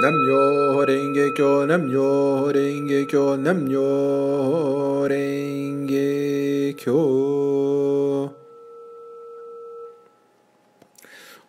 [0.00, 8.32] Namyo Renge Kyo, Namyo Renge Kyo, Namyo Renge Kyo.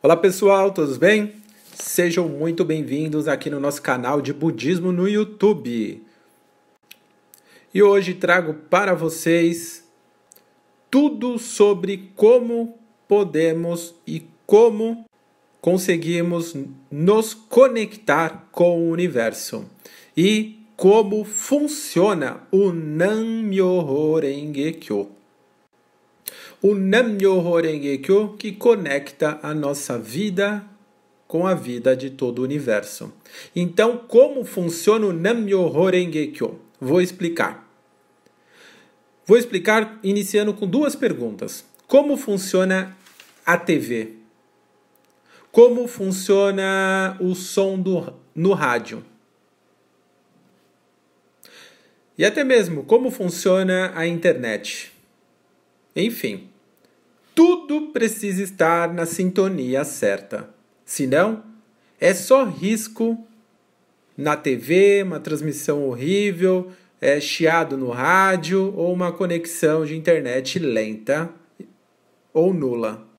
[0.03, 1.35] Olá pessoal, todos bem?
[1.73, 6.05] Sejam muito bem-vindos aqui no nosso canal de Budismo no YouTube.
[7.73, 9.89] E hoje trago para vocês
[10.89, 12.77] tudo sobre como
[13.07, 15.05] podemos e como
[15.61, 16.55] conseguimos
[16.89, 19.69] nos conectar com o universo
[20.17, 25.09] e como funciona o Nam-myoho Renge Kyo.
[26.59, 30.65] O Nam-myoho Renge Kyo que conecta a nossa vida
[31.27, 33.13] com a vida de todo o universo.
[33.55, 36.59] Então, como funciona o Nam-myoho Renge Kyo?
[36.79, 37.69] Vou explicar.
[39.23, 41.63] Vou explicar iniciando com duas perguntas.
[41.85, 42.97] Como funciona
[43.45, 44.20] a TV?
[45.51, 49.03] Como funciona o som do, no rádio?
[52.17, 54.93] E até mesmo como funciona a internet.
[55.93, 56.47] Enfim,
[57.35, 60.49] tudo precisa estar na sintonia certa.
[60.85, 61.43] Senão,
[61.99, 63.17] é só risco
[64.15, 66.71] na TV, uma transmissão horrível,
[67.01, 71.29] é, chiado no rádio ou uma conexão de internet lenta
[72.33, 73.10] ou nula.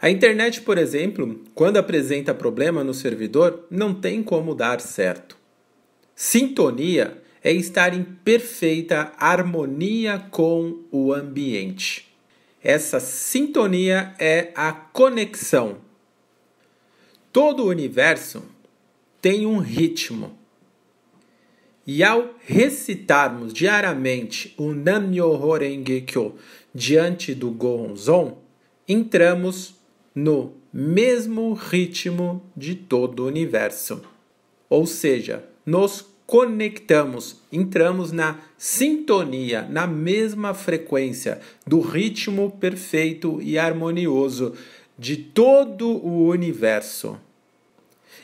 [0.00, 5.36] A internet, por exemplo, quando apresenta problema no servidor, não tem como dar certo.
[6.14, 12.14] Sintonia é estar em perfeita harmonia com o ambiente.
[12.62, 15.76] Essa sintonia é a conexão.
[17.30, 18.42] Todo o universo
[19.20, 20.38] tem um ritmo.
[21.86, 26.36] E ao recitarmos diariamente o Nam-myoho Renge Kyo
[26.74, 28.38] diante do Gohonzon,
[28.88, 29.74] entramos
[30.14, 34.02] no mesmo ritmo de todo o universo.
[34.68, 44.54] Ou seja, nos conectamos, entramos na sintonia, na mesma frequência do ritmo perfeito e harmonioso
[44.98, 47.18] de todo o universo.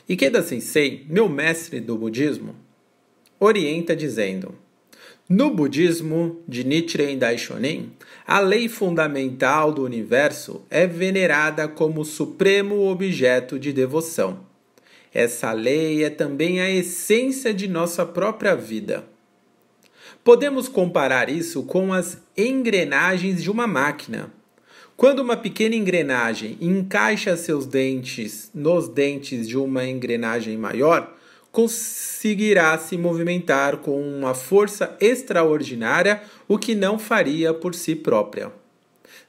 [0.07, 2.55] Ikeda Sensei, meu mestre do budismo,
[3.39, 4.55] orienta dizendo:
[5.33, 7.93] no budismo de Nichiren Daishonin,
[8.27, 14.41] a lei fundamental do universo é venerada como supremo objeto de devoção.
[15.13, 19.05] Essa lei é também a essência de nossa própria vida.
[20.21, 24.33] Podemos comparar isso com as engrenagens de uma máquina.
[24.97, 31.15] Quando uma pequena engrenagem encaixa seus dentes nos dentes de uma engrenagem maior,
[31.51, 38.51] conseguirá se movimentar com uma força extraordinária, o que não faria por si própria.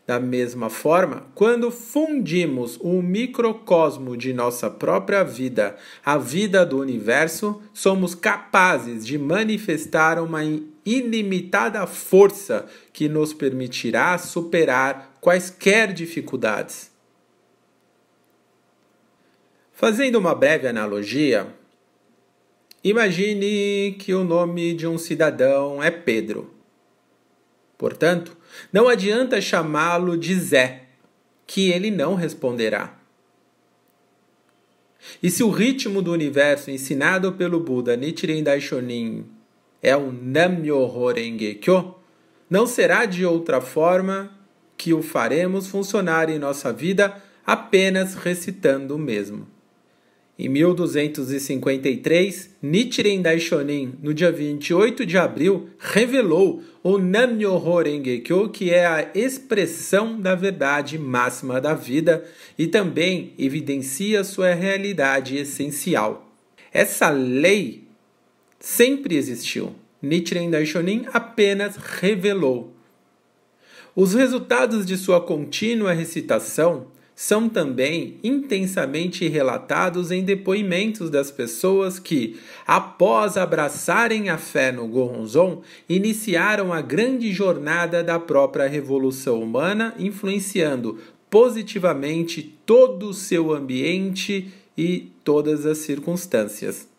[0.07, 7.63] Da mesma forma, quando fundimos o microcosmo de nossa própria vida à vida do universo,
[7.73, 10.41] somos capazes de manifestar uma
[10.85, 16.91] ilimitada força que nos permitirá superar quaisquer dificuldades.
[19.73, 21.47] Fazendo uma breve analogia,
[22.85, 26.53] Imagine que o nome de um cidadão é Pedro.
[27.79, 28.37] Portanto,
[28.73, 30.87] não adianta chamá-lo de Zé,
[31.47, 32.99] que ele não responderá.
[35.23, 39.27] E se o ritmo do universo ensinado pelo Buda Nichiren Daishonin
[39.81, 41.95] é o Nam-myoho Renge Kyo,
[42.51, 44.37] não será de outra forma
[44.77, 49.47] que o faremos funcionar em nossa vida apenas recitando o mesmo.
[50.45, 59.09] Em 1253, Nichiren Daishonin, no dia 28 de abril, revelou o Nam-myoho que é a
[59.15, 62.25] expressão da verdade máxima da vida
[62.59, 66.29] e também evidencia sua realidade essencial.
[66.73, 67.85] Essa lei
[68.59, 69.77] sempre existiu.
[70.03, 72.75] Nichiren Daishonin apenas revelou.
[73.95, 82.39] Os resultados de sua contínua recitação são também intensamente relatados em depoimentos das pessoas que,
[82.67, 90.99] após abraçarem a fé no Goronzon, iniciaram a grande jornada da própria revolução humana, influenciando
[91.31, 96.92] positivamente todo o seu ambiente e todas as circunstâncias.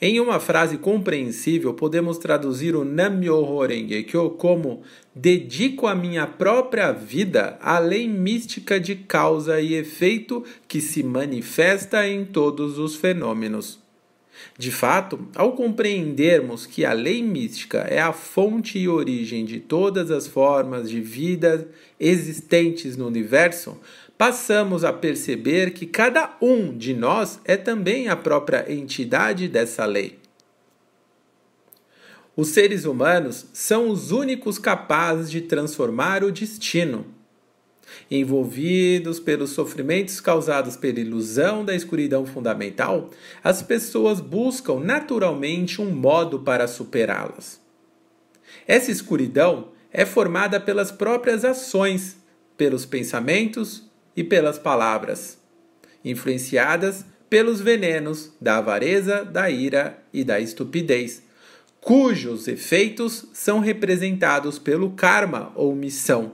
[0.00, 7.58] Em uma frase compreensível, podemos traduzir o Nam-myoho Renge-kyo como dedico a minha própria vida
[7.60, 13.80] à lei mística de causa e efeito que se manifesta em todos os fenômenos.
[14.56, 20.12] De fato, ao compreendermos que a lei mística é a fonte e origem de todas
[20.12, 21.68] as formas de vida
[21.98, 23.76] existentes no universo,
[24.18, 30.18] passamos a perceber que cada um de nós é também a própria entidade dessa lei.
[32.36, 37.06] Os seres humanos são os únicos capazes de transformar o destino.
[38.10, 43.10] Envolvidos pelos sofrimentos causados pela ilusão da escuridão fundamental,
[43.42, 47.60] as pessoas buscam naturalmente um modo para superá-las.
[48.66, 52.18] Essa escuridão é formada pelas próprias ações,
[52.56, 53.87] pelos pensamentos
[54.18, 55.38] e pelas palavras,
[56.04, 61.22] influenciadas pelos venenos da avareza, da ira e da estupidez
[61.80, 66.32] cujos efeitos são representados pelo karma ou missão.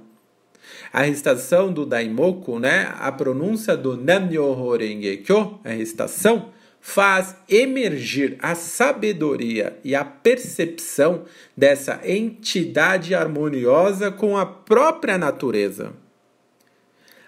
[0.92, 6.48] A recitação do Daimoku, né, a pronúncia do Nam-myoho Renge-kyo, a recitação,
[6.80, 11.24] faz emergir a sabedoria e a percepção
[11.56, 15.92] dessa entidade harmoniosa com a própria natureza.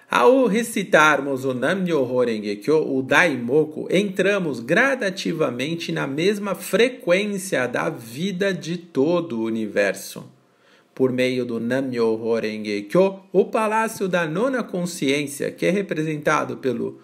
[0.08, 8.76] Ao recitarmos o Nam-myoho Renge-kyo, o Daimoku, entramos gradativamente na mesma frequência da vida de
[8.76, 10.24] todo o universo.
[10.94, 17.00] Por meio do Nam-myoho Renge-kyo, o palácio da nona consciência, que é representado pelo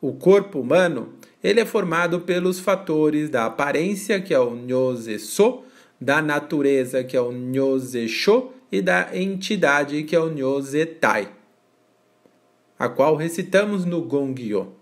[0.00, 1.10] o corpo humano,
[1.44, 5.62] ele é formado pelos fatores da aparência, que é o Nyose-so,
[6.00, 11.39] da natureza, que é o Nyose-sho, e da entidade, que é o Nyose-tai
[12.80, 14.72] a qual recitamos no Gongyo.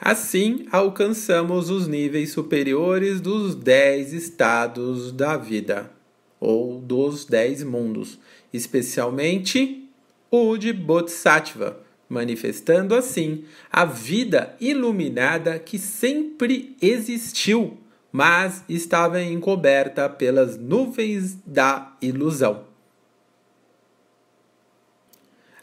[0.00, 5.90] Assim, alcançamos os níveis superiores dos dez estados da vida,
[6.38, 8.20] ou dos dez mundos,
[8.52, 9.88] especialmente
[10.30, 17.78] o de Bodhisattva, manifestando assim a vida iluminada que sempre existiu,
[18.12, 22.71] mas estava encoberta pelas nuvens da ilusão.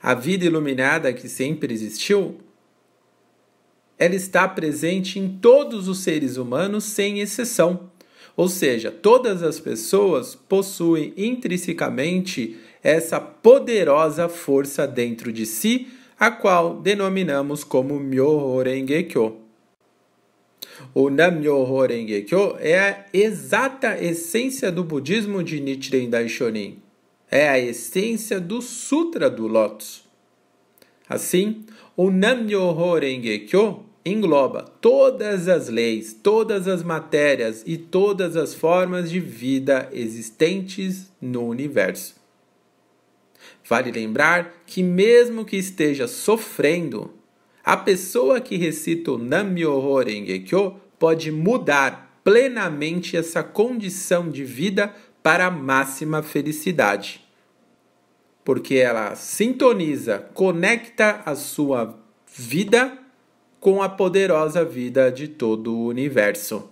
[0.02, 2.38] A vida iluminada que sempre existiu,
[3.98, 7.92] ela está presente em todos os seres humanos sem exceção.
[8.36, 16.80] Ou seja, todas as pessoas possuem intrinsecamente essa poderosa força dentro de si, a qual
[16.80, 19.36] denominamos como Myoho Renge Kyo.
[20.94, 26.89] O Nam-myoho Renge Kyo é a exata essência do budismo de Nichiren Daishonin
[27.32, 30.04] é a essência do Sutra do Lótus.
[31.08, 31.66] Assim,
[31.96, 39.10] o Nam-myoho Renge Kyo engloba todas as leis, todas as matérias e todas as formas
[39.10, 42.16] de vida existentes no universo.
[43.68, 47.14] Vale lembrar que, mesmo que esteja sofrendo,
[47.64, 54.94] a pessoa que recita o Nam-myoho Renge Kyo pode mudar plenamente essa condição de vida
[55.22, 57.22] para a máxima felicidade.
[58.44, 62.98] Porque ela sintoniza, conecta a sua vida
[63.60, 66.70] com a poderosa vida de todo o universo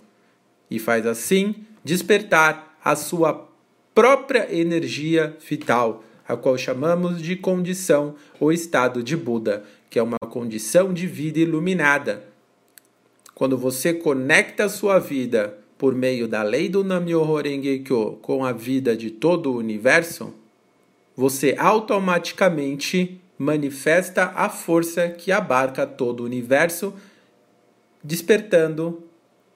[0.70, 1.54] e faz assim
[1.84, 3.48] despertar a sua
[3.94, 10.18] própria energia vital, a qual chamamos de condição ou estado de Buda, que é uma
[10.18, 12.24] condição de vida iluminada.
[13.34, 18.44] Quando você conecta a sua vida por meio da lei do Nam-myoho Renge Kyo com
[18.44, 20.34] a vida de todo o universo,
[21.16, 26.92] você automaticamente manifesta a força que abarca todo o universo,
[28.02, 29.04] despertando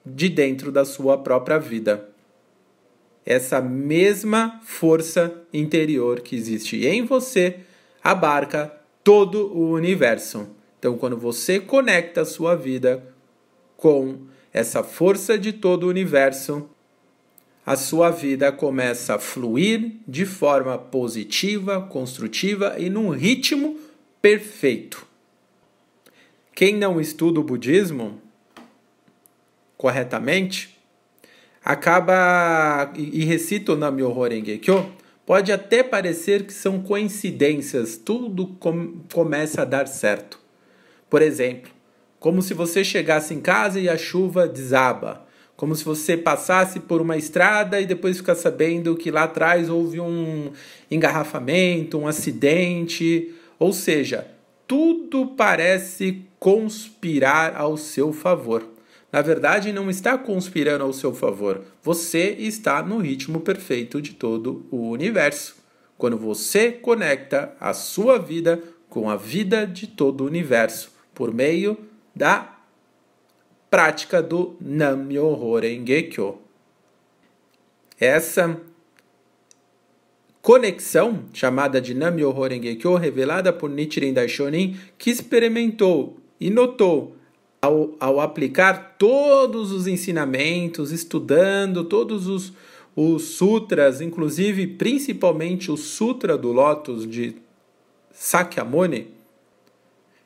[0.05, 2.09] de dentro da sua própria vida.
[3.25, 7.59] Essa mesma força interior que existe em você
[8.01, 10.47] abarca todo o universo.
[10.79, 13.03] Então, quando você conecta a sua vida
[13.77, 16.69] com essa força de todo o universo,
[17.65, 23.79] a sua vida começa a fluir de forma positiva, construtiva e num ritmo
[24.21, 25.07] perfeito.
[26.53, 28.21] Quem não estuda o budismo
[29.75, 30.77] corretamente
[31.63, 34.91] acaba e recita o Nam-myoho Renge Kyo,
[35.25, 40.39] pode até parecer que são coincidências, tudo com, começa a dar certo.
[41.09, 41.71] Por exemplo,
[42.23, 45.25] como se você chegasse em casa e a chuva desaba,
[45.57, 49.99] como se você passasse por uma estrada e depois ficar sabendo que lá atrás houve
[49.99, 50.49] um
[50.89, 54.25] engarrafamento, um acidente, ou seja,
[54.65, 58.69] tudo parece conspirar ao seu favor.
[59.11, 61.59] Na verdade, não está conspirando ao seu favor.
[61.83, 65.57] Você está no ritmo perfeito de todo o universo.
[65.97, 71.77] Quando você conecta a sua vida com a vida de todo o universo por meio
[72.15, 72.57] da
[73.69, 76.37] prática do Nam-myoho Renge Kyo.
[77.99, 78.59] Essa
[80.43, 87.15] conexão, chamada de Nam-myoho Renge-kyo, revelada por Nichiren Daishonin, que experimentou e notou
[87.61, 92.51] ao, ao aplicar todos os ensinamentos, estudando todos os,
[92.93, 97.37] os sutras, inclusive principalmente o Sutra do Lótus de
[98.11, 99.12] Sakyamuni.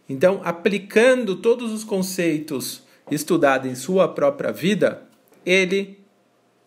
[0.10, 5.04] Então, aplicando todos os conceitos estudados em sua própria vida,
[5.46, 6.00] ele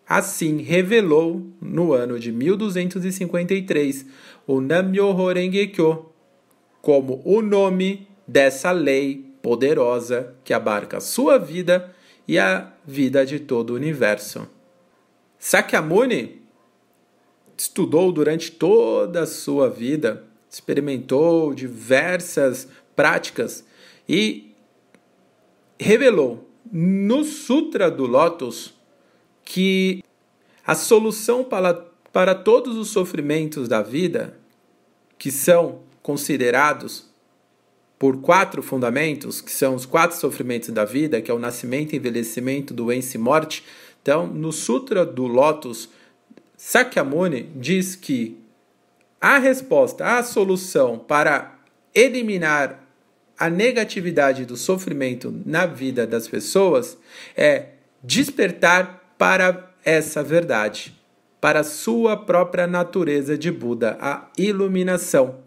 [0.07, 4.05] assim revelou no ano de 1253
[4.45, 6.11] o Nam-myoho Renge-kyo
[6.81, 11.93] como o nome dessa lei poderosa que abarca a sua vida
[12.27, 14.47] e a vida de todo o universo.
[15.37, 16.41] Sakyamuni
[17.57, 22.67] estudou durante toda a sua vida, experimentou diversas
[23.01, 23.65] práticas
[24.07, 24.53] e
[25.79, 28.75] revelou no Sutra do Lótus
[29.43, 30.03] que
[30.63, 31.73] a solução para,
[32.13, 34.37] para todos os sofrimentos da vida,
[35.17, 37.09] que são considerados
[37.97, 42.71] por quatro fundamentos, que são os quatro sofrimentos da vida, que é o nascimento, envelhecimento,
[42.71, 43.63] doença e morte.
[43.99, 45.89] Então, no Sutra do Lótus,
[46.55, 48.37] Sakyamuni diz que
[49.19, 51.59] a resposta, a solução para
[51.95, 52.80] eliminar
[53.41, 56.95] a negatividade do sofrimento na vida das pessoas
[57.35, 57.69] é
[58.03, 60.95] despertar para essa verdade,
[61.41, 65.37] para a sua própria natureza de Buda, a iluminação,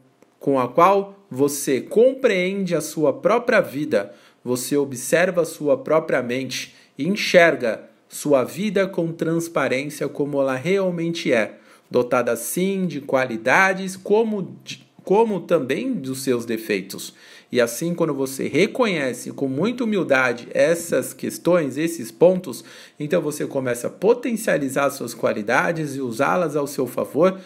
[0.40, 6.74] com a qual você compreende a sua própria vida, você observa a sua própria mente
[6.98, 11.58] e enxerga sua vida com transparência como ela realmente é,
[11.88, 14.58] dotada sim de qualidades como,
[15.04, 17.14] como também dos seus defeitos.
[17.54, 22.64] E assim, quando você reconhece com muita humildade essas questões, esses pontos,
[22.98, 27.38] então você começa a potencializar suas qualidades e usá-las ao seu favor,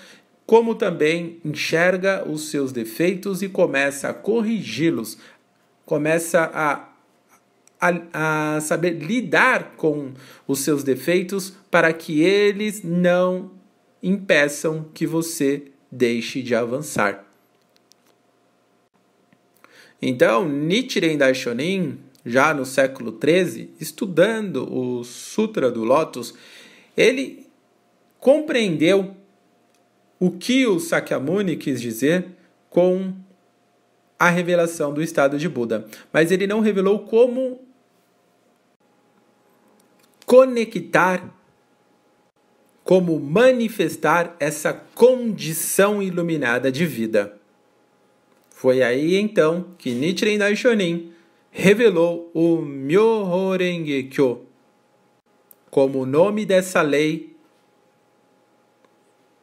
[0.47, 5.19] como também enxerga os seus defeitos e começa a corrigi-los,
[5.85, 6.89] começa a,
[7.79, 10.13] a, a saber lidar com
[10.47, 13.51] os seus defeitos para que eles não
[14.03, 17.28] impeçam que você deixe de avançar.
[20.01, 26.35] Então, Nichiren Daishonin, já no século XIII, estudando o Sutra do Lótus,
[26.97, 27.47] ele
[28.21, 29.17] compreendeu
[30.21, 32.27] o que o Sakyamuni quis dizer
[32.69, 33.15] com
[34.19, 37.61] a revelação do estado de Buda, mas ele não revelou como
[40.27, 41.35] conectar,
[42.83, 47.38] como manifestar essa condição iluminada de vida.
[48.59, 51.13] Foi aí então que Nichiren Daishonin
[51.49, 54.11] revelou o Myoho Renge
[55.71, 57.37] como o nome dessa lei,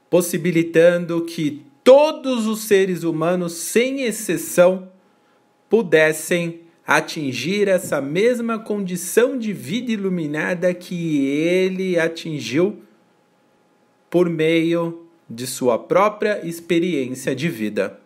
[0.09, 4.91] possibilitando que todos os seres humanos, sem exceção,
[5.69, 12.83] pudessem atingir essa mesma condição de vida iluminada que ele atingiu
[14.09, 18.03] por meio de sua própria experiência de vida.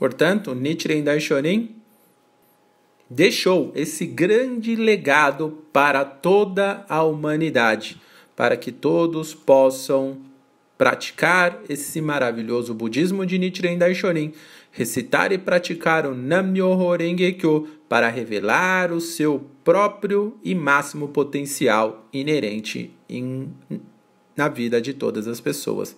[0.00, 1.76] Portanto, Nichiren Daishonin
[3.10, 8.00] deixou esse grande legado para toda a humanidade,
[8.34, 10.16] para que todos possam
[10.78, 14.32] praticar esse maravilhoso budismo de Nichiren Daishonin,
[14.72, 22.08] recitar e praticar o Nam-myoho Renge Kyo para revelar o seu próprio e máximo potencial
[22.10, 23.52] inerente em,
[24.34, 25.94] na vida de todas as pessoas.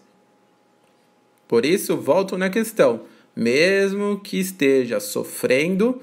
[1.46, 6.00] Por isso, volto na questão mesmo que esteja sofrendo,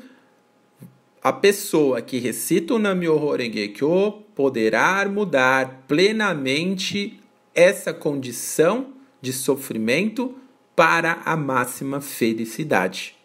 [1.22, 7.20] a pessoa que recita o Nam-myoho Renge Kyo poderá mudar plenamente
[7.54, 10.36] essa condição de sofrimento
[10.76, 13.18] para a máxima felicidade.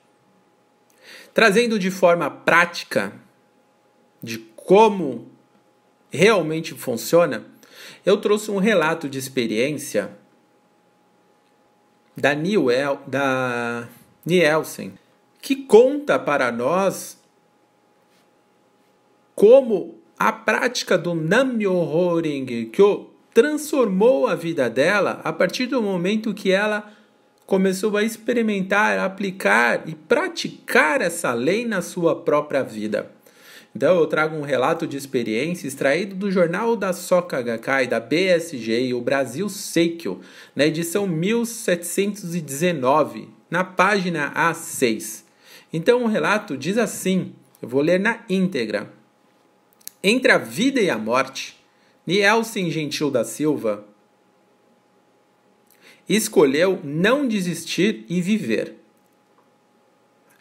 [1.33, 3.13] Trazendo de forma prática
[4.21, 5.29] de como
[6.11, 7.45] realmente funciona,
[8.05, 10.17] eu trouxe um relato de experiência
[12.17, 13.89] da, Niel, da
[14.25, 14.93] Nielsen,
[15.41, 17.19] que conta para nós
[19.35, 26.33] como a prática do Nam-myoho Renge Kyo transformou a vida dela a partir do momento
[26.33, 26.93] que ela
[27.45, 33.11] começou a experimentar, aplicar e praticar essa lei na sua própria vida.
[33.77, 38.95] Então eu trago um relato de experiência extraído do jornal da Soka Gakkai, da BSG
[38.95, 40.21] o Brasil Seikyo,
[40.55, 45.25] na edição 1719, na página A6.
[45.73, 48.93] Então o relato diz assim, eu vou ler na íntegra.
[50.03, 51.57] Entre a vida e a morte,
[52.07, 53.85] Nielsen Gentil da Silva
[56.09, 58.84] escolheu não desistir e viver.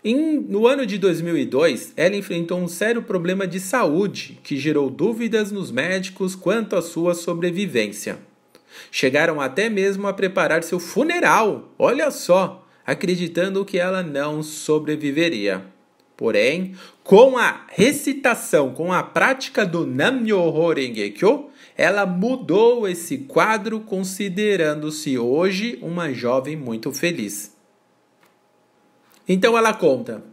[0.06, 5.50] Em, no ano de 2002, ela enfrentou um sério problema de saúde que gerou dúvidas
[5.50, 8.20] nos médicos quanto à sua sobrevivência.
[8.92, 15.64] Chegaram até mesmo a preparar seu funeral, olha só, acreditando que ela não sobreviveria.
[16.18, 25.18] Porém, com a recitação, com a prática do Nam-myoho Renge-kyo, ela mudou esse quadro considerando-se
[25.18, 27.53] hoje uma jovem muito feliz.
[29.28, 30.24] Então ela conta: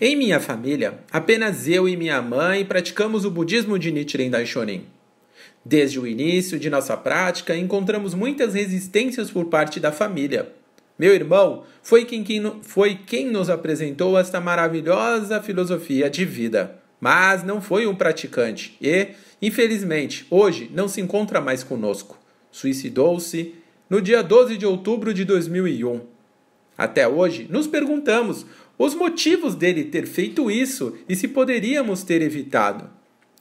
[0.00, 4.86] Em minha família, apenas eu e minha mãe praticamos o budismo de Nichiren Daishonin.
[5.64, 10.50] Desde o início de nossa prática, encontramos muitas resistências por parte da família.
[10.98, 17.42] Meu irmão foi quem, quem, foi quem nos apresentou esta maravilhosa filosofia de vida, mas
[17.42, 19.08] não foi um praticante e,
[19.40, 22.18] infelizmente, hoje não se encontra mais conosco.
[22.50, 23.54] Suicidou-se
[23.88, 26.00] no dia 12 de outubro de 2001.
[26.80, 28.46] Até hoje, nos perguntamos
[28.78, 32.88] os motivos dele ter feito isso e se poderíamos ter evitado.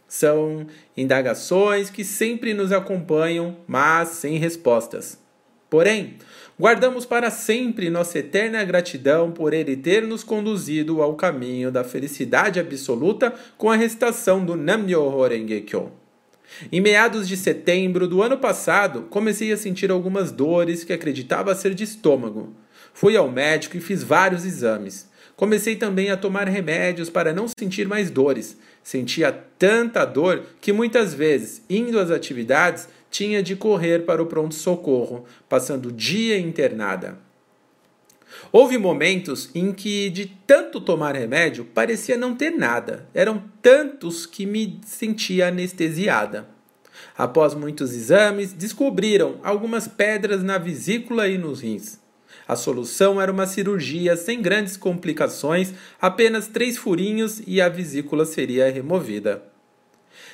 [0.06, 0.68] São
[0.98, 5.18] indagações que sempre nos acompanham, mas sem respostas.
[5.70, 6.16] Porém,
[6.60, 12.60] guardamos para sempre nossa eterna gratidão por ele ter nos conduzido ao caminho da felicidade
[12.60, 15.94] absoluta com a recitação do Nam-myoho Renge Kyo.
[16.70, 21.74] Em meados de setembro do ano passado, comecei a sentir algumas dores que acreditava ser
[21.74, 22.54] de estômago.
[22.94, 25.10] Fui ao médico e fiz vários exames.
[25.36, 28.58] Comecei também a tomar remédios para não sentir mais dores.
[28.84, 35.26] Sentia tanta dor que muitas vezes, indo às atividades, tinha de correr para o pronto-socorro,
[35.48, 37.18] passando o dia internada.
[38.52, 43.08] Houve momentos em que, de tanto tomar remédio, parecia não ter nada.
[43.14, 46.48] Eram tantos que me sentia anestesiada.
[47.18, 52.00] Após muitos exames, descobriram algumas pedras na vesícula e nos rins.
[52.50, 58.72] A solução era uma cirurgia sem grandes complicações, apenas três furinhos e a vesícula seria
[58.72, 59.44] removida.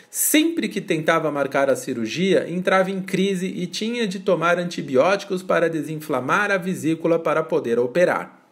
[0.09, 5.69] Sempre que tentava marcar a cirurgia, entrava em crise e tinha de tomar antibióticos para
[5.69, 8.47] desinflamar a vesícula para poder operar.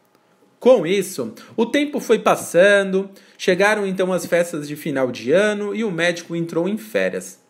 [0.60, 5.86] Com isso, o tempo foi passando, chegaram então as festas de final de ano e
[5.86, 7.42] o médico entrou em férias.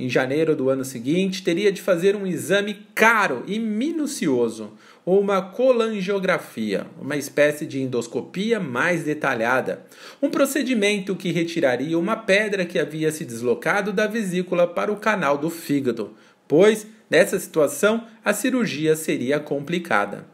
[0.00, 4.72] Em janeiro do ano seguinte, teria de fazer um exame caro e minucioso,
[5.18, 9.84] uma colangiografia, uma espécie de endoscopia mais detalhada,
[10.22, 15.36] um procedimento que retiraria uma pedra que havia se deslocado da vesícula para o canal
[15.36, 16.14] do fígado,
[16.46, 20.26] pois, nessa situação, a cirurgia seria complicada.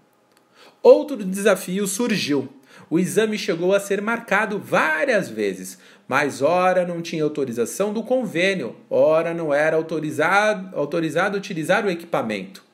[0.82, 2.46] Outro desafio surgiu.
[2.90, 8.76] O exame chegou a ser marcado várias vezes, mas ora não tinha autorização do convênio,
[8.90, 12.65] ora não era autorizado, autorizado utilizar o equipamento.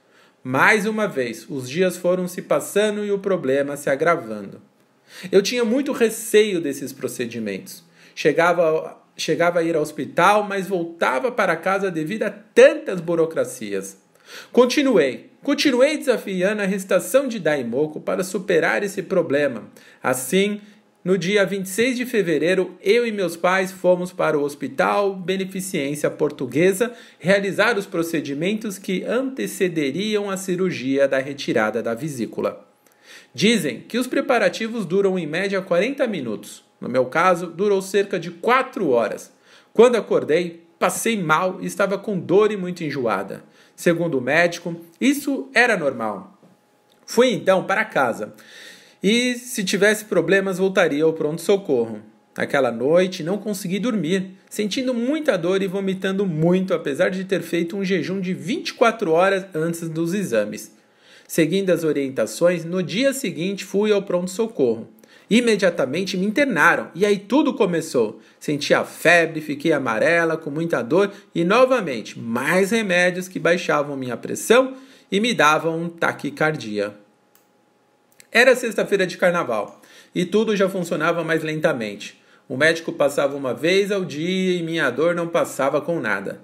[0.44, 4.60] Mais uma vez, os dias foram se passando e o problema se agravando.
[5.30, 7.84] Eu tinha muito receio desses procedimentos.
[8.14, 13.96] Chegava, chegava a ir ao hospital, mas voltava para casa devido a tantas burocracias.
[14.50, 19.64] Continuei, continuei desafiando a recitação de Daimoku para superar esse problema.
[20.02, 20.60] Assim,
[21.04, 26.92] no dia 26 de fevereiro, eu e meus pais fomos para o Hospital Beneficência Portuguesa
[27.18, 32.64] realizar os procedimentos que antecederiam a cirurgia da retirada da vesícula.
[33.34, 36.64] Dizem que os preparativos duram em média 40 minutos.
[36.80, 39.32] No meu caso, durou cerca de 4 horas.
[39.72, 43.42] Quando acordei, passei mal e estava com dor e muito enjoada.
[43.74, 46.38] Segundo o médico, isso era normal.
[47.04, 48.34] Fui então para casa
[49.02, 52.00] e, se tivesse problemas, voltaria ao pronto-socorro.
[52.36, 57.76] Aquela noite não consegui dormir, sentindo muita dor e vomitando muito, apesar de ter feito
[57.76, 60.72] um jejum de 24 horas antes dos exames.
[61.26, 64.88] Seguindo as orientações, no dia seguinte fui ao pronto-socorro.
[65.28, 68.20] Imediatamente me internaram e aí tudo começou.
[68.38, 74.16] Senti a febre, fiquei amarela, com muita dor e novamente mais remédios que baixavam minha
[74.16, 74.74] pressão
[75.10, 77.01] e me davam taquicardia.
[78.34, 79.82] Era sexta-feira de carnaval
[80.14, 82.18] e tudo já funcionava mais lentamente.
[82.48, 86.40] O médico passava uma vez ao dia e minha dor não passava com nada.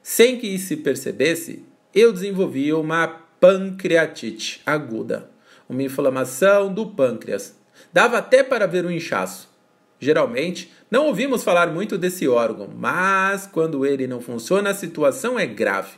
[0.00, 3.08] Sem que se percebesse, eu desenvolvia uma
[3.40, 5.30] pancreatite aguda,
[5.68, 7.56] uma inflamação do pâncreas.
[7.92, 9.50] Dava até para ver um inchaço.
[9.98, 15.46] Geralmente, não ouvimos falar muito desse órgão, mas quando ele não funciona, a situação é
[15.46, 15.96] grave.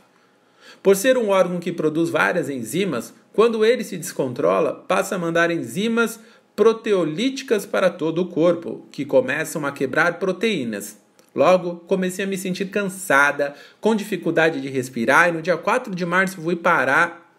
[0.81, 5.51] Por ser um órgão que produz várias enzimas, quando ele se descontrola, passa a mandar
[5.51, 6.19] enzimas
[6.55, 10.97] proteolíticas para todo o corpo, que começam a quebrar proteínas.
[11.35, 16.05] Logo, comecei a me sentir cansada, com dificuldade de respirar, e no dia 4 de
[16.05, 17.29] março fui parar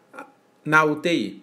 [0.62, 1.42] na UTI.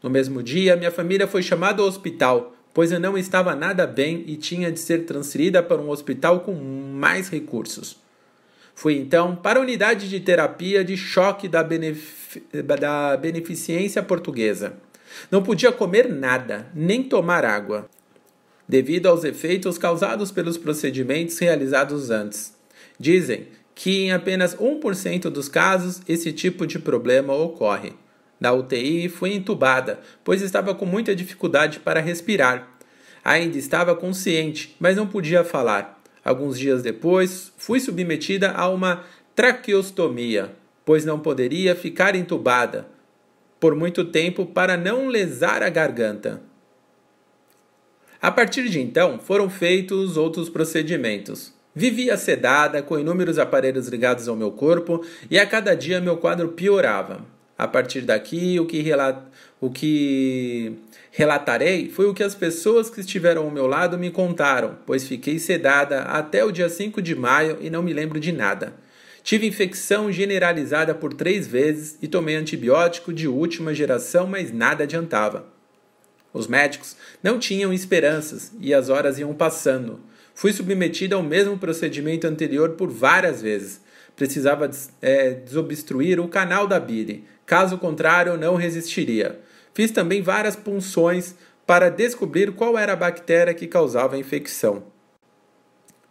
[0.00, 4.22] No mesmo dia, minha família foi chamada ao hospital, pois eu não estava nada bem
[4.28, 7.96] e tinha de ser transferida para um hospital com mais recursos.
[8.80, 12.42] Fui então para a unidade de terapia de choque da, benef...
[12.78, 14.72] da beneficência portuguesa.
[15.30, 17.90] Não podia comer nada, nem tomar água,
[18.66, 22.56] devido aos efeitos causados pelos procedimentos realizados antes.
[22.98, 27.92] Dizem que em apenas 1% dos casos esse tipo de problema ocorre.
[28.40, 32.78] Na UTI fui entubada, pois estava com muita dificuldade para respirar.
[33.22, 35.99] Ainda estava consciente, mas não podia falar.
[36.24, 39.04] Alguns dias depois, fui submetida a uma
[39.34, 40.52] traqueostomia,
[40.84, 42.86] pois não poderia ficar entubada
[43.58, 46.42] por muito tempo para não lesar a garganta.
[48.20, 51.54] A partir de então, foram feitos outros procedimentos.
[51.74, 56.48] Vivia sedada, com inúmeros aparelhos ligados ao meu corpo, e a cada dia meu quadro
[56.48, 57.24] piorava.
[57.56, 58.84] A partir daqui, o que,
[59.60, 60.72] o que
[61.10, 65.38] relatarei foi o que as pessoas que estiveram ao meu lado me contaram, pois fiquei
[65.38, 68.74] sedada até o dia 5 de maio e não me lembro de nada.
[69.22, 75.46] Tive infecção generalizada por três vezes e tomei antibiótico de última geração, mas nada adiantava.
[76.32, 80.00] Os médicos não tinham esperanças e as horas iam passando.
[80.34, 83.80] Fui submetida ao mesmo procedimento anterior por várias vezes.
[84.16, 84.70] Precisava
[85.02, 89.40] é, desobstruir o canal da bile, caso contrário, não resistiria.
[89.80, 91.34] Fiz também várias punções
[91.66, 94.82] para descobrir qual era a bactéria que causava a infecção.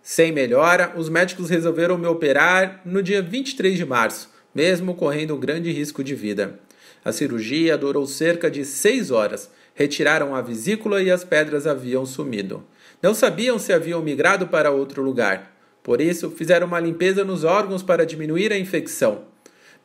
[0.01, 5.39] Sem melhora, os médicos resolveram me operar no dia 23 de março, mesmo correndo um
[5.39, 6.59] grande risco de vida.
[7.05, 9.51] A cirurgia durou cerca de seis horas.
[9.75, 12.65] Retiraram a vesícula e as pedras haviam sumido.
[13.03, 15.55] Não sabiam se haviam migrado para outro lugar.
[15.83, 19.28] Por isso, fizeram uma limpeza nos órgãos para diminuir a infecção.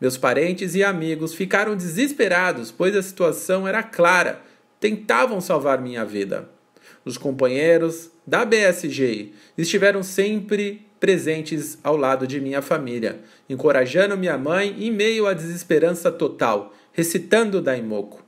[0.04, 4.42] Meus parentes e amigos ficaram desesperados, pois a situação era clara.
[4.78, 6.46] Tentavam salvar minha vida.
[7.06, 14.76] Os companheiros da BSG estiveram sempre presentes ao lado de minha família, encorajando minha mãe
[14.78, 18.22] em meio à desesperança total, recitando Daimoku.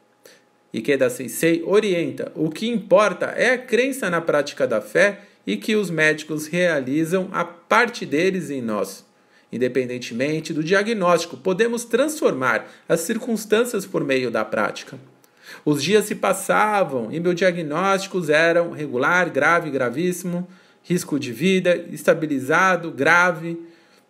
[0.73, 5.77] Ikeda Sensei orienta: o que importa é a crença na prática da fé e que
[5.77, 9.06] os médicos realizam a parte deles em nós.
[9.53, 14.99] Independentemente do diagnóstico, podemos transformar as circunstâncias por meio da prática.
[15.65, 20.47] Os dias se passavam e meus diagnósticos eram regular, grave, gravíssimo,
[20.83, 23.59] risco de vida, estabilizado, grave.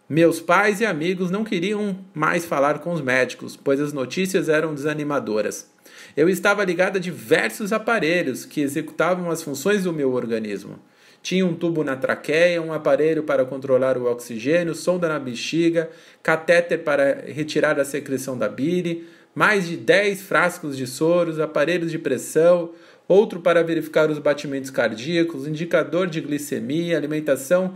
[0.09, 4.75] Meus pais e amigos não queriam mais falar com os médicos, pois as notícias eram
[4.75, 5.68] desanimadoras.
[6.16, 10.79] Eu estava ligado a diversos aparelhos que executavam as funções do meu organismo.
[11.26, 15.90] Tinha um tubo na traqueia, um aparelho para controlar o oxigênio, sonda na bexiga,
[16.22, 21.98] catéter para retirar a secreção da bile, mais de 10 frascos de soros, aparelhos de
[21.98, 22.70] pressão,
[23.08, 27.74] outro para verificar os batimentos cardíacos, indicador de glicemia, alimentação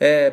[0.00, 0.32] é,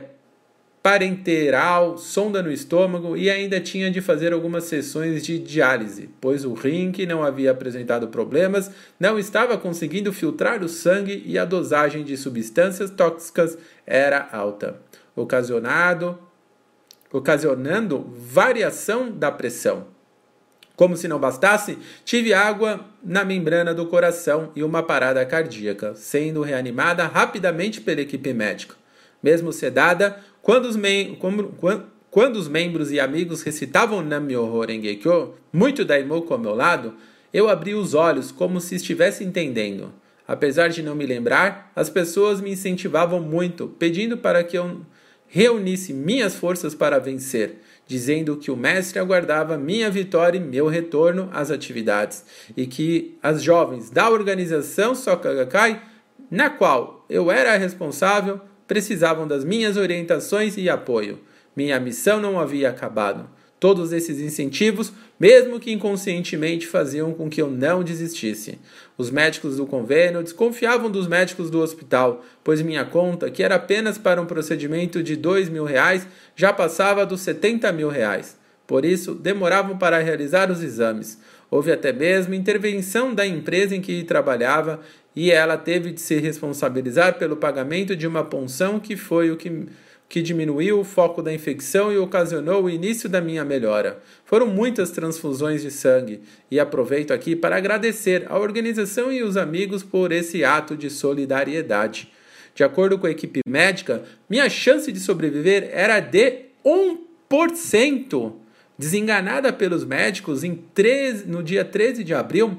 [0.84, 6.54] parenteral, sonda no estômago e ainda tinha de fazer algumas sessões de diálise, pois o
[6.54, 8.70] rim, que não havia apresentado problemas,
[9.00, 14.82] não estava conseguindo filtrar o sangue e a dosagem de substâncias tóxicas era alta,
[15.16, 16.20] ocasionado,
[17.14, 19.88] ocasionando variação da pressão.
[20.76, 26.42] Como se não bastasse, tive água na membrana do coração e uma parada cardíaca, sendo
[26.42, 28.76] reanimada rapidamente pela equipe médica.
[29.22, 30.78] Mesmo sedada, quando os,
[31.18, 36.96] quando, quando os membros e amigos recitavam Nam-myoho Renge-kyo, muito Daimoku ao meu lado,
[37.34, 39.94] eu abri os olhos como se estivesse entendendo.
[40.28, 44.82] Apesar de não me lembrar, as pessoas me incentivavam muito, pedindo para que eu
[45.28, 51.30] reunisse minhas forças para vencer, dizendo que o mestre aguardava minha vitória e meu retorno
[51.32, 52.26] às atividades,
[52.56, 55.82] e que as jovens da organização Sokagakai,
[56.30, 58.42] na qual eu era responsável,
[58.74, 61.20] precisavam das minhas orientações e apoio.
[61.56, 63.30] Minha missão não havia acabado.
[63.60, 68.58] Todos esses incentivos, mesmo que inconscientemente, faziam com que eu não desistisse.
[68.98, 74.00] Os médicos do convênio desconfiavam dos médicos do hospital, pois minha conta, que era apenas
[74.00, 78.36] para um procedimento de dois mil reais, já passava dos 70 mil reais.
[78.66, 81.20] Por isso, demoravam para realizar os exames.
[81.52, 84.80] Houve até mesmo intervenção da empresa em que trabalhava
[85.16, 89.68] e ela teve de se responsabilizar pelo pagamento de uma punção que foi o que,
[90.10, 94.00] que diminuiu o foco da infecção e ocasionou o início da minha melhora.
[94.26, 99.84] Foram muitas transfusões de sangue e aproveito aqui para agradecer a organização e os amigos
[99.84, 102.12] por esse ato de solidariedade.
[102.56, 108.34] De acordo com a equipe médica, minha chance de sobreviver era de 1%.
[108.78, 110.42] Desenganada pelos médicos,
[110.74, 112.58] 13, no dia 13 de abril,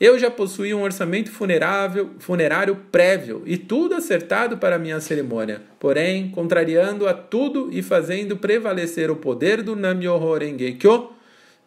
[0.00, 5.60] eu já possuía um orçamento funerário prévio e tudo acertado para minha cerimônia.
[5.78, 11.10] Porém, contrariando a tudo e fazendo prevalecer o poder do Namyoho Renge Kyo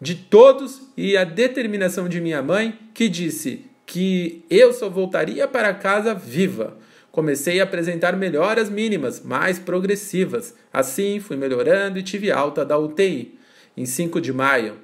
[0.01, 5.73] de todos e a determinação de minha mãe, que disse que eu só voltaria para
[5.73, 6.75] casa viva.
[7.11, 10.55] Comecei a apresentar melhoras mínimas, mais progressivas.
[10.73, 13.37] Assim, fui melhorando e tive alta da UTI.
[13.77, 14.77] Em 5 de maio,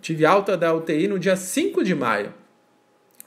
[0.00, 2.39] tive alta da UTI no dia 5 de maio.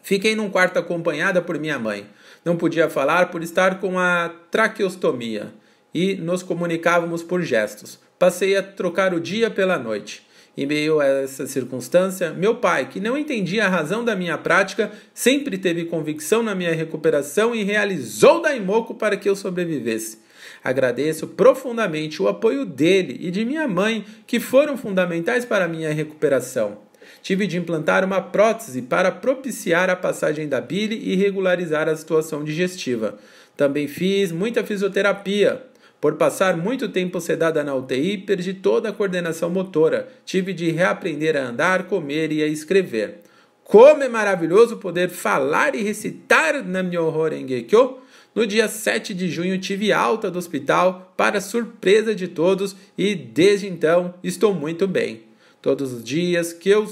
[0.04, 2.06] Fiquei num quarto acompanhada por minha mãe.
[2.44, 5.54] Não podia falar por estar com a traqueostomia
[5.94, 7.98] e nos comunicávamos por gestos.
[8.20, 10.28] Passei a trocar o dia pela noite.
[10.56, 14.92] Em meio a essa circunstância, meu pai, que não entendia a razão da minha prática,
[15.14, 20.20] sempre teve convicção na minha recuperação e realizou Daimoku para que eu sobrevivesse.
[20.62, 25.92] Agradeço profundamente o apoio dele e de minha mãe, que foram fundamentais para a minha
[25.94, 26.78] recuperação.
[27.22, 32.44] Tive de implantar uma prótese para propiciar a passagem da bile e regularizar a situação
[32.44, 33.18] digestiva.
[33.56, 35.64] Também fiz muita fisioterapia.
[36.02, 40.10] Por passar muito tempo sedada na UTI, perdi toda a coordenação motora.
[40.26, 43.22] Tive de reaprender a andar, comer e a escrever.
[43.64, 48.02] Como é maravilhoso poder falar e recitar Nam-myoho!
[48.36, 53.68] No dia 7 de junho tive alta do hospital, para surpresa de todos, e desde
[53.68, 55.22] então estou muito bem.
[55.64, 56.86] Todos os dias que eu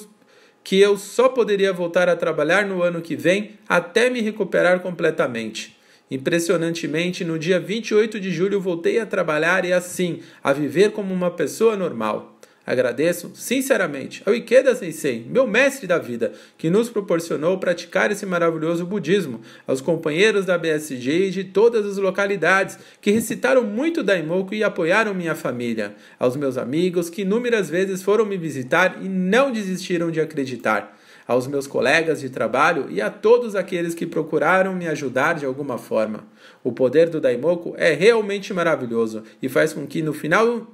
[0.64, 5.76] que eu só poderia voltar a trabalhar no ano que vem até me recuperar completamente.
[6.10, 11.32] Impressionantemente, no dia 28 de julho voltei a trabalhar e assim, a viver como uma
[11.32, 12.40] pessoa normal.
[12.66, 18.86] Agradeço, sinceramente, ao Ikeda Sensei, meu mestre da vida, que nos proporcionou praticar esse maravilhoso
[18.86, 24.64] budismo, aos companheiros da BSG e de todas as localidades, que recitaram muito Daimoku e
[24.64, 30.12] apoiaram minha família, aos meus amigos, que inúmeras vezes foram me visitar e não desistiram
[30.12, 30.96] de acreditar,
[31.28, 35.80] aos meus colegas de trabalho e a todos aqueles que procuraram me ajudar de alguma
[35.80, 36.26] forma.
[36.64, 40.68] O poder do Daimoku é realmente maravilhoso e faz com que no final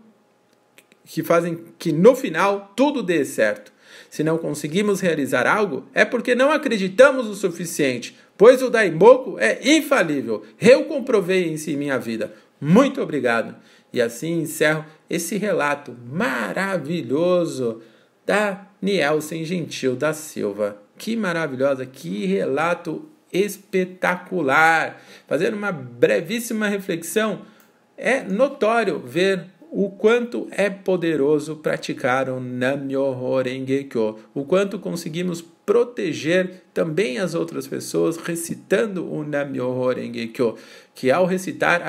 [1.08, 3.72] que fazem que no final tudo dê certo.
[4.10, 9.60] Se não conseguimos realizar algo, é porque não acreditamos o suficiente, pois o Daimoku é
[9.64, 10.44] infalível.
[10.60, 12.34] Eu comprovei isso em minha vida.
[12.60, 13.56] Muito obrigado.
[13.92, 17.82] E assim encerro esse relato maravilhoso
[18.26, 20.78] da Nielsen Gentil da Silva.
[20.98, 25.02] Que maravilhosa, que relato espetacular.
[25.28, 27.42] Fazendo uma brevíssima reflexão,
[27.98, 33.44] é notório ver o quanto é poderoso praticar o Nam-myoho
[34.34, 39.94] o quanto conseguimos proteger também as outras pessoas recitando o Nam-myoho
[40.96, 41.84] que ao recitar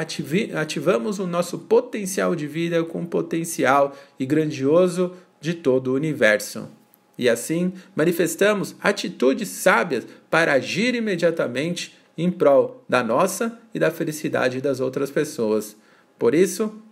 [0.54, 6.68] ativamos o nosso potencial de vida com potencial e grandioso de todo o universo.
[7.16, 14.60] E assim manifestamos atitudes sábias para agir imediatamente em prol da nossa e da felicidade
[14.60, 15.76] das outras pessoas.
[16.18, 16.82] Por isso,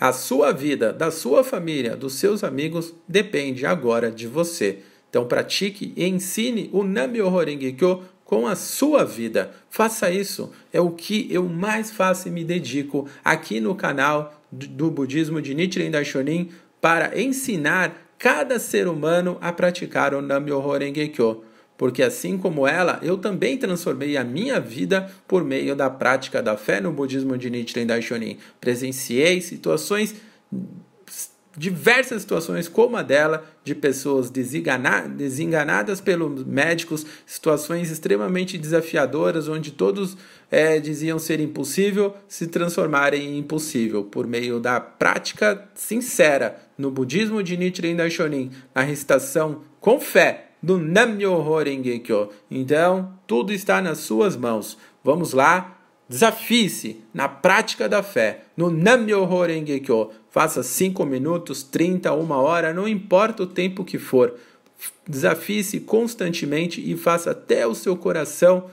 [0.00, 4.78] a sua vida, da sua família, dos seus amigos depende agora de você.
[5.10, 9.50] Então pratique e ensine o Nam-myoho Renge Kyo com a sua vida.
[9.70, 10.52] Faça isso.
[10.72, 15.54] É o que eu mais faço e me dedico aqui no canal do Budismo de
[15.54, 21.42] Nichiren Daishonin para ensinar cada ser humano a praticar o Nam-myoho Renge Kyo
[21.78, 26.56] porque assim como ela, eu também transformei a minha vida por meio da prática da
[26.56, 28.36] fé no budismo de Nichiren Daishonin.
[28.60, 30.16] Presenciei situações
[31.56, 40.16] diversas situações como a dela, de pessoas desenganadas pelos médicos, situações extremamente desafiadoras, onde todos
[40.50, 47.42] é, diziam ser impossível, se transformarem em impossível, por meio da prática sincera no budismo
[47.42, 52.30] de Nichiren Daishonin, na recitação com fé do Nam-myoho Renge Kyo.
[52.50, 54.76] Então, tudo está nas suas mãos.
[55.02, 60.10] Vamos lá, desafie-se na prática da fé, no Nam-myoho Renge Kyo.
[60.30, 64.34] Faça 5 minutos, 30, uma hora, não importa o tempo que for.
[65.08, 68.70] Desafie-se constantemente e faça até o seu coração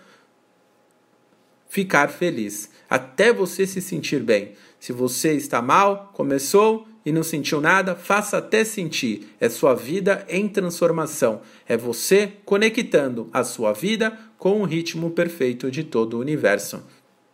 [1.68, 4.54] ficar feliz, até você se sentir bem.
[4.80, 9.28] Se você está mal, começou, e não sentiu nada, faça até sentir.
[9.40, 11.42] É sua vida em transformação.
[11.68, 16.84] É você conectando a sua vida com o ritmo perfeito de todo o universo.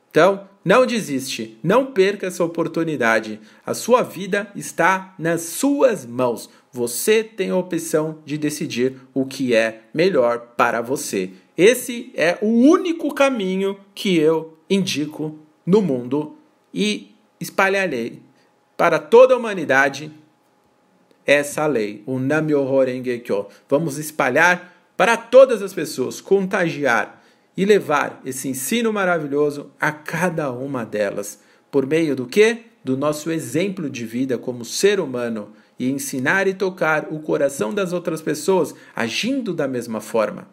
[0.09, 3.39] Então, não desiste, não perca essa oportunidade.
[3.65, 6.49] A sua vida está nas suas mãos.
[6.71, 11.31] Você tem a opção de decidir o que é melhor para você.
[11.57, 16.35] Esse é o único caminho que eu indico no mundo
[16.73, 18.21] e espalharei
[18.81, 20.11] para toda a humanidade
[21.23, 23.47] essa lei, o Namyoho.
[23.69, 27.23] Vamos espalhar para todas as pessoas, contagiar
[27.55, 31.39] e levar esse ensino maravilhoso a cada uma delas.
[31.69, 32.63] Por meio do que?
[32.83, 37.93] Do nosso exemplo de vida como ser humano e ensinar e tocar o coração das
[37.93, 40.47] outras pessoas agindo da mesma forma.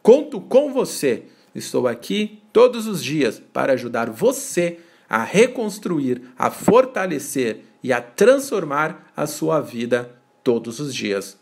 [0.00, 1.24] Conto com você.
[1.52, 4.78] Estou aqui todos os dias para ajudar você
[5.10, 11.38] a reconstruir, a fortalecer e a transformar a sua vida todos os dias.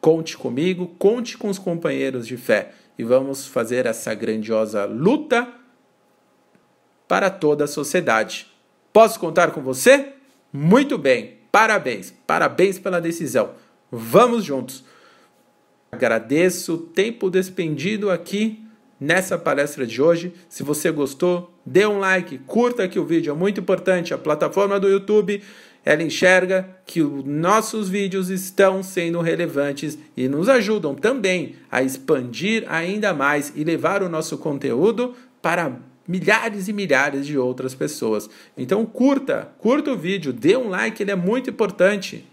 [0.00, 5.48] Conte comigo, conte com os companheiros de fé e vamos fazer essa grandiosa luta
[7.06, 8.46] para toda a sociedade.
[8.92, 10.12] Posso contar com você?
[10.52, 13.52] Muito bem, parabéns, parabéns pela decisão.
[13.90, 14.84] Vamos juntos.
[15.90, 18.64] Agradeço o tempo despendido aqui
[18.98, 20.32] nessa palestra de hoje.
[20.48, 24.14] Se você gostou, dê um like, curta aqui o vídeo, é muito importante.
[24.14, 25.42] A plataforma do YouTube
[25.84, 32.64] ela enxerga que os nossos vídeos estão sendo relevantes e nos ajudam também a expandir
[32.68, 38.30] ainda mais e levar o nosso conteúdo para milhares e milhares de outras pessoas.
[38.56, 42.26] Então curta, curta o vídeo, dê um like, ele é muito importante.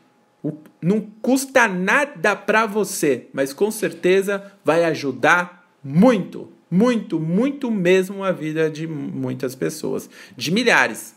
[0.81, 8.31] Não custa nada para você, mas com certeza vai ajudar muito, muito, muito mesmo a
[8.31, 11.15] vida de muitas pessoas, de milhares.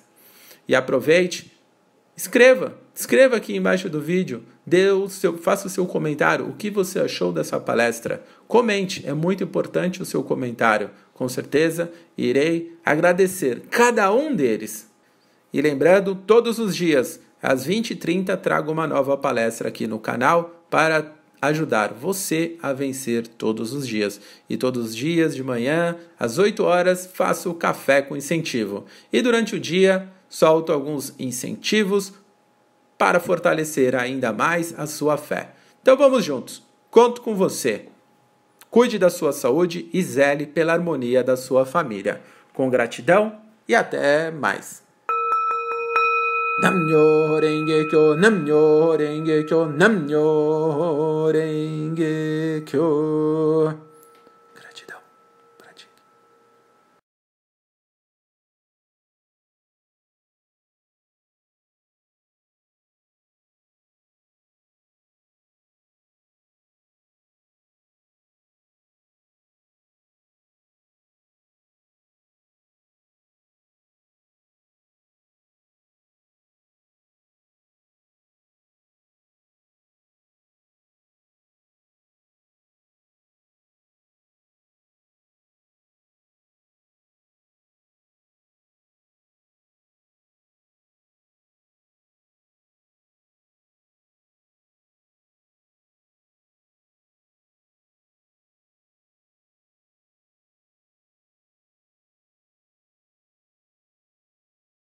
[0.66, 1.51] E aproveite,
[2.16, 6.70] escreva, escreva aqui embaixo do vídeo, dê o seu, faça o seu comentário, o que
[6.70, 8.22] você achou dessa palestra.
[8.46, 10.90] Comente, é muito importante o seu comentário.
[11.14, 14.90] Com certeza irei agradecer cada um deles.
[15.52, 21.12] E lembrando, todos os dias às 20h30 trago uma nova palestra aqui no canal para
[21.42, 24.20] ajudar você a vencer todos os dias.
[24.48, 28.86] E todos os dias de manhã, às 8 horas, faço o café com incentivo.
[29.12, 32.14] E durante o dia, solto alguns incentivos
[32.96, 35.50] para fortalecer ainda mais a sua fé.
[35.82, 36.62] Então vamos juntos.
[36.90, 37.88] Conto com você.
[38.70, 42.22] Cuide da sua saúde e zele pela harmonia da sua família.
[42.54, 44.82] Com gratidão e até mais.
[46.62, 53.91] Namyo Renge Kyo, Namyo Renge Kyo, Namyo Renge Kyo.